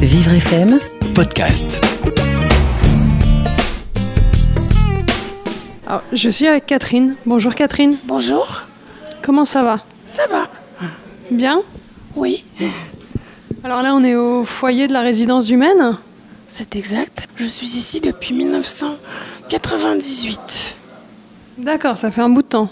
[0.00, 0.78] Vivre FM
[1.14, 1.80] podcast.
[5.86, 7.16] Alors, je suis avec Catherine.
[7.26, 7.96] Bonjour Catherine.
[8.04, 8.62] Bonjour,
[9.22, 9.80] Comment ça va?
[10.06, 10.48] Ça va
[11.30, 11.60] Bien?
[12.16, 12.44] Oui,
[13.62, 15.96] Alors là, on est au foyer de la résidence du Maine.
[16.48, 17.28] c'est exact.
[17.36, 20.76] Je suis ici depuis 1998.
[21.58, 22.70] D'accord, ça fait un bout de temps.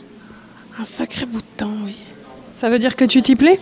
[0.80, 1.94] Un sacré bout de temps, oui.
[2.52, 3.60] Ça veut dire que tu t'y plais?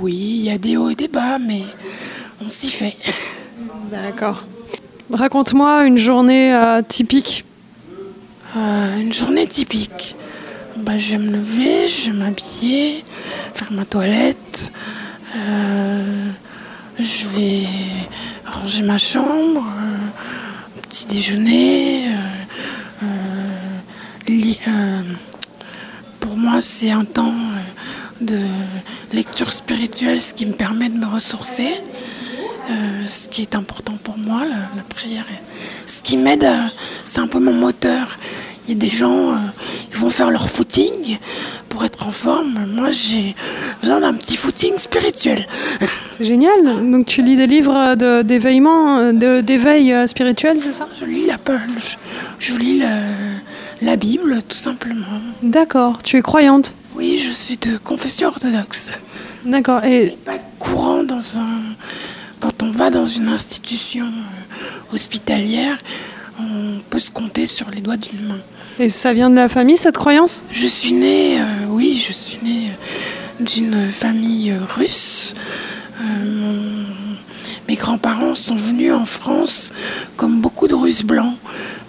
[0.00, 1.62] Oui, il y a des hauts et des bas, mais
[2.44, 2.96] on s'y fait.
[3.90, 4.44] D'accord.
[5.10, 7.44] Raconte-moi une journée euh, typique.
[8.56, 10.14] Euh, une journée typique.
[10.76, 13.04] Bah, je vais me lever, je vais m'habiller,
[13.54, 14.72] faire ma toilette.
[15.36, 16.26] euh,
[16.98, 17.66] je vais
[18.44, 19.64] ranger ma chambre,
[20.82, 22.06] petit déjeuner.
[26.20, 27.34] pour moi, c'est un temps
[28.20, 28.40] de
[29.12, 31.68] lecture spirituelle, ce qui me permet de me ressourcer.
[32.70, 32.74] Euh,
[33.08, 35.24] ce qui est important pour moi, la, la prière.
[35.86, 36.66] Ce qui m'aide, à-
[37.04, 38.18] c'est un peu mon moteur.
[38.66, 39.36] Il y a des gens, euh,
[39.90, 41.16] ils vont faire leur footing
[41.70, 42.66] pour être en forme.
[42.74, 43.34] Moi, j'ai
[43.80, 45.46] besoin d'un petit footing spirituel.
[46.10, 46.90] C'est génial.
[46.90, 50.86] Donc tu lis des livres d'éveillement, euh, de- d'éveil euh, spirituel, c'est ça?
[51.00, 51.38] Je lis la,
[51.78, 52.98] je, je lis la,
[53.80, 55.06] la Bible, tout simplement.
[55.42, 56.02] D'accord.
[56.02, 56.74] Tu es croyante?
[56.98, 58.90] Oui, je suis de confession orthodoxe.
[59.44, 59.84] D'accord.
[59.84, 61.60] Et C'est pas courant dans un.
[62.40, 65.78] Quand on va dans une institution euh, hospitalière,
[66.40, 68.38] on peut se compter sur les doigts d'une main.
[68.78, 70.42] Et ça vient de la famille, cette croyance?
[70.52, 75.34] Je suis née, euh, oui, je suis née euh, d'une famille russe.
[76.00, 76.86] Euh, mon-
[77.68, 79.72] mes grands-parents sont venus en France,
[80.16, 81.34] comme beaucoup de Russes blancs,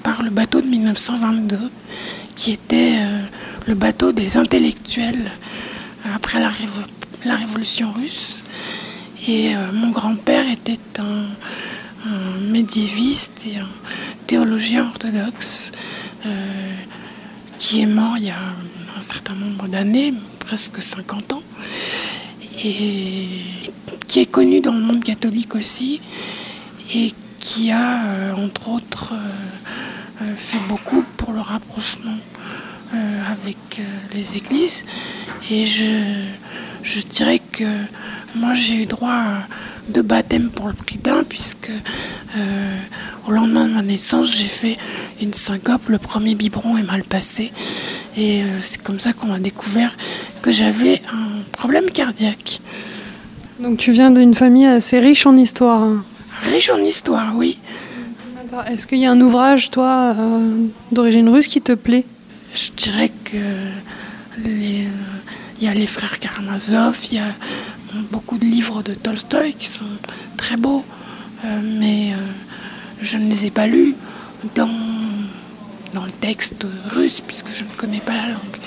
[0.03, 1.57] par le bateau de 1922,
[2.35, 3.18] qui était euh,
[3.69, 5.31] le bateau des intellectuels
[6.15, 6.89] après la, révo-
[7.23, 8.43] la révolution russe.
[9.27, 11.25] Et euh, mon grand-père était un,
[12.49, 13.67] médiéviste et un
[14.25, 15.71] théologien orthodoxe
[16.25, 16.73] euh,
[17.59, 18.39] qui est mort il y a
[18.97, 21.43] un certain nombre d'années, presque 50 ans,
[22.63, 23.27] et
[24.07, 26.01] qui est connu dans le monde catholique aussi,
[26.95, 29.13] et qui a, euh, entre autres,
[30.35, 32.17] fait beaucoup pour le rapprochement
[33.31, 33.83] avec euh,
[34.13, 34.85] les églises.
[35.49, 35.89] Et je,
[36.83, 37.63] je dirais que
[38.35, 39.47] moi j'ai eu droit à
[39.89, 41.71] deux baptêmes pour le prix d'un, puisque
[42.37, 42.77] euh,
[43.27, 44.77] au lendemain de ma naissance, j'ai fait
[45.21, 45.89] une syncope.
[45.89, 47.51] Le premier biberon est mal passé.
[48.17, 49.95] Et euh, c'est comme ça qu'on a découvert
[50.41, 52.61] que j'avais un problème cardiaque.
[53.59, 55.81] Donc tu viens d'une famille assez riche en histoire.
[55.83, 56.03] hein.
[56.51, 57.57] Riche en histoire, oui.
[58.71, 62.05] Est-ce qu'il y a un ouvrage, toi, euh, d'origine russe qui te plaît?
[62.53, 63.37] Je dirais que
[64.45, 64.87] il
[65.61, 67.33] y a les frères Karamazov, il y a
[68.11, 69.85] beaucoup de livres de Tolstoï qui sont
[70.37, 70.83] très beaux,
[71.43, 72.15] euh, mais euh,
[73.01, 73.95] je ne les ai pas lus
[74.55, 74.69] dans,
[75.93, 78.57] dans le texte russe puisque je ne connais pas la langue.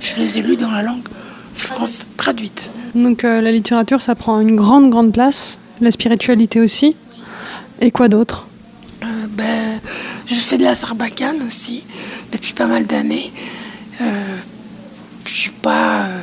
[0.00, 1.06] Je les ai lus dans la langue
[1.54, 2.70] française traduite.
[2.94, 5.58] Donc euh, la littérature, ça prend une grande, grande place.
[5.80, 6.94] La spiritualité aussi.
[7.80, 8.46] Et quoi d'autre?
[9.30, 9.80] Ben,
[10.26, 11.82] je fais de la sarbacane aussi
[12.32, 13.32] depuis pas mal d'années.
[14.00, 14.04] Euh,
[15.26, 16.20] je suis pas, euh,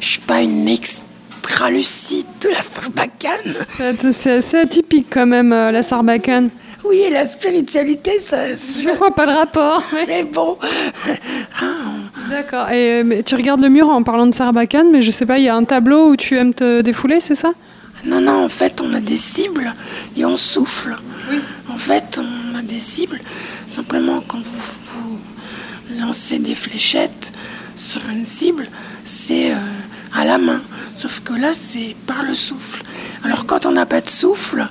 [0.00, 3.54] je suis pas une extra lucide de la sarbacane.
[4.12, 6.50] C'est assez atypique quand même, euh, la sarbacane.
[6.86, 8.52] Oui, et la spiritualité, ça.
[8.54, 9.82] Je vois pas le rapport.
[9.92, 10.58] mais- Mais bon,
[12.30, 12.70] D'accord.
[12.70, 15.44] Et mais tu regardes le mur en parlant de sarbacane, mais je sais pas, il
[15.44, 17.52] y a un tableau où tu aimes te défouler, c'est ça?
[18.04, 19.72] Non, non, en fait, on a des cibles
[20.16, 20.96] et on souffle.
[21.72, 23.18] En fait, on a des cibles.
[23.66, 24.72] Simplement, quand vous,
[26.04, 27.32] vous lancez des fléchettes
[27.76, 28.66] sur une cible,
[29.04, 29.56] c'est euh,
[30.14, 30.60] à la main.
[30.96, 32.82] Sauf que là, c'est par le souffle.
[33.24, 34.66] Alors, quand on n'a pas de souffle,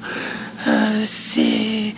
[0.67, 1.95] euh, c'est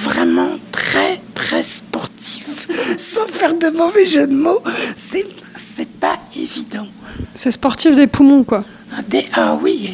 [0.00, 2.66] vraiment très, très sportif.
[2.98, 4.62] Sans faire de mauvais jeu de mots,
[4.96, 6.88] c'est c'est pas évident.
[7.34, 8.64] C'est sportif des poumons, quoi.
[8.96, 9.92] Ah, des- ah oui,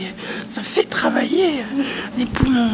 [0.49, 1.83] ça fait travailler euh,
[2.19, 2.71] les poumons.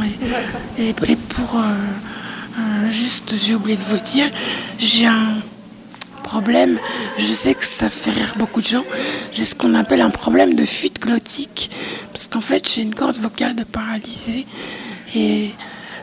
[0.78, 1.56] Et, et- et pour.
[1.58, 4.31] euh, juste, j'ai oublié de vous dire,
[4.78, 5.34] j'ai un
[6.28, 6.78] problème,
[7.16, 8.84] je sais que ça fait rire beaucoup de gens,
[9.32, 11.70] j'ai ce qu'on appelle un problème de fuite glottique.
[12.12, 14.46] Parce qu'en fait, j'ai une corde vocale de paralysée.
[15.16, 15.48] Et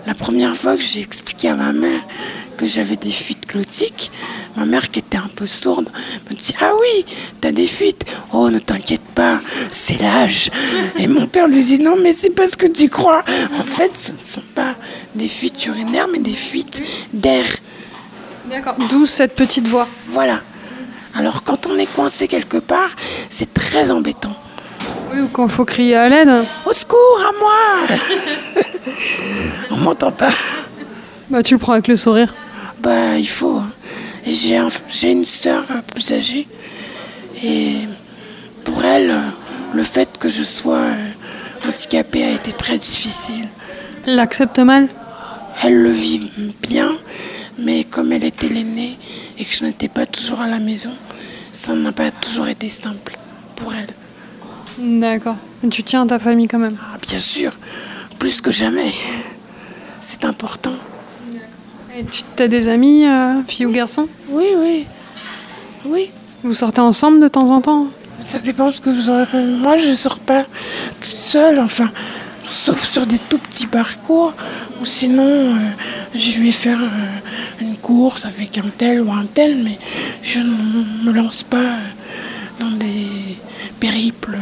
[0.07, 2.01] la première fois que j'ai expliqué à ma mère
[2.57, 4.10] que j'avais des fuites glottiques,
[4.57, 5.92] ma mère qui était un peu sourde
[6.27, 7.06] me dit Ah oui,
[7.39, 8.06] t'as des fuites.
[8.33, 10.50] Oh, ne t'inquiète pas, c'est l'âge.
[10.98, 13.24] Et mon père lui dit Non, mais c'est pas ce que tu crois.
[13.60, 14.74] En fait, ce ne sont pas
[15.13, 16.81] des fuites urinaires, mais des fuites
[17.13, 17.45] d'air.
[18.50, 18.76] D'accord.
[18.90, 19.88] D'où cette petite voix.
[20.08, 20.42] Voilà.
[21.16, 22.90] Alors quand on est coincé quelque part,
[23.30, 24.36] c'est très embêtant.
[25.14, 26.30] Oui, ou quand faut crier à l'aide.
[26.66, 27.98] Au secours, à moi
[29.72, 30.30] On m'entend pas.
[31.30, 32.34] Bah, tu le prends avec le sourire.
[32.80, 33.62] Bah, il faut.
[34.26, 36.48] Et J'ai un- j'ai une sœur plus âgée.
[37.44, 37.78] Et
[38.64, 39.14] pour elle,
[39.74, 43.48] le fait que je sois euh, handicapée a été très difficile.
[44.06, 44.88] Elle l'accepte mal?
[45.64, 46.32] Elle le vit
[46.62, 46.92] bien,
[47.57, 48.98] mais comme elle était l'aînée
[49.38, 50.92] et que je n'étais pas toujours à la maison,
[51.52, 53.18] ça n'a pas toujours été simple
[53.56, 53.94] pour elle.
[54.78, 55.38] D'accord.
[55.69, 56.78] Tu tiens à ta famille quand même.
[56.81, 57.54] Ah, bien sûr,
[58.19, 58.92] plus que jamais.
[60.02, 60.74] C'est important.
[61.98, 64.08] Et tu as des amis, euh, filles ou garçons?
[64.30, 64.86] Oui, oui.
[65.86, 66.12] Oui.
[66.44, 67.88] Vous sortez ensemble de temps en temps?
[68.25, 69.25] Ça dépend ce que vous aurez.
[69.34, 70.46] Moi, je sors pas
[71.01, 71.90] toute seule, enfin,
[72.48, 74.34] sauf sur des tout petits parcours,
[74.82, 75.56] ou sinon, euh,
[76.14, 79.78] je vais faire euh, une course avec un tel ou un tel, mais
[80.24, 81.80] je ne me lance pas euh,
[82.60, 83.38] dans des
[83.80, 84.38] périples,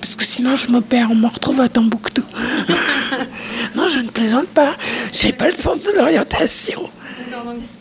[0.00, 2.24] parce que sinon, je me perds, on me retrouve à Tombouctou.
[3.74, 4.74] non, je ne plaisante pas,
[5.12, 6.88] j'ai pas le sens de l'orientation.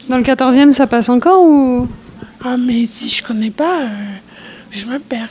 [0.10, 1.88] Dans le 14e, ça passe encore ou?
[2.44, 3.88] Ah, mais si je connais pas, euh,
[4.70, 5.30] je me perds.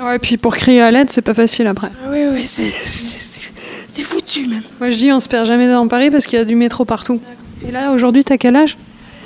[0.00, 1.88] Ouais, puis pour crier à l'aide, c'est pas facile après.
[2.04, 2.70] Ah oui, oui, c'est-
[4.02, 4.62] foutu même.
[4.80, 6.84] Moi, je dis, on se perd jamais dans Paris parce qu'il y a du métro
[6.84, 7.20] partout.
[7.66, 8.76] Et là, aujourd'hui, t'as quel âge?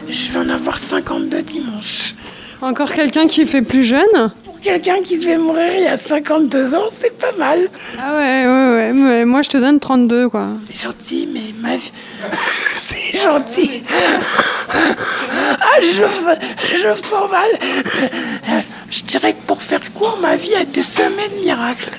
[0.08, 2.14] Je vais en avoir 52 dimanche.
[2.60, 4.32] Encore quelqu'un qui fait plus jeune?
[4.44, 7.68] Pour quelqu'un qui devait mourir il y a 52 ans, c'est pas mal.
[7.98, 8.92] Ah ouais, ouais, ouais.
[8.92, 10.48] Mais moi, je te donne 32, quoi.
[10.70, 11.90] C'est gentil, mais ma vie.
[12.78, 13.82] c'est gentil.
[14.70, 18.62] ah, je, je, je me sens mal.
[18.90, 21.90] Je dirais que pour faire court, ma vie a été semée de miracles.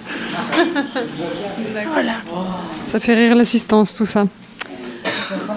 [1.93, 2.13] voilà.
[2.85, 4.25] Ça fait rire l'assistance, tout ça.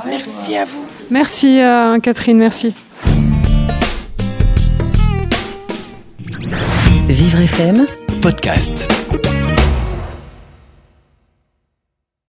[0.07, 0.85] Merci à vous.
[1.11, 2.75] Merci, euh, Catherine, merci.
[7.09, 7.87] Vivre FM
[8.21, 8.87] podcast.